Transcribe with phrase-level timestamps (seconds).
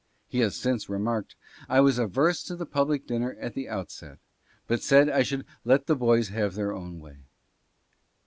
[0.27, 1.35] He has since remarked:
[1.69, 4.17] "I was averse to the public dinner at the outset,
[4.65, 7.19] but said I should' let the boys have their own way.'